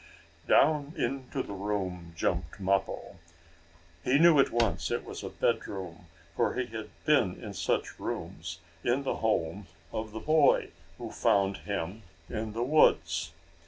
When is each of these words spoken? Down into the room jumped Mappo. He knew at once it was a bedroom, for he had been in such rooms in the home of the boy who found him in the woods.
Down 0.47 0.95
into 0.97 1.43
the 1.43 1.53
room 1.53 2.13
jumped 2.17 2.59
Mappo. 2.59 3.17
He 4.03 4.17
knew 4.17 4.39
at 4.39 4.49
once 4.49 4.89
it 4.89 5.05
was 5.05 5.21
a 5.21 5.29
bedroom, 5.29 6.07
for 6.35 6.55
he 6.55 6.65
had 6.75 6.89
been 7.05 7.35
in 7.35 7.53
such 7.53 7.99
rooms 7.99 8.61
in 8.83 9.03
the 9.03 9.17
home 9.17 9.67
of 9.91 10.11
the 10.11 10.19
boy 10.19 10.69
who 10.97 11.11
found 11.11 11.57
him 11.57 12.01
in 12.27 12.53
the 12.53 12.63
woods. 12.63 13.31